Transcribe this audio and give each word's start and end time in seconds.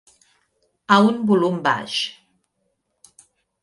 A 0.95 0.97
un 1.11 1.21
volum 1.33 1.61
baix. 1.69 2.01